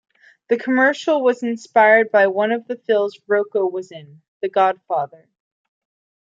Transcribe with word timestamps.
The 0.47 0.57
commercial 0.57 1.21
was 1.21 1.43
inspired 1.43 2.09
by 2.09 2.25
one 2.25 2.51
of 2.51 2.65
the 2.65 2.75
films 2.75 3.19
Rocco 3.27 3.67
was 3.69 3.91
in: 3.91 4.23
"The 4.41 4.49
Godfather". 4.49 5.29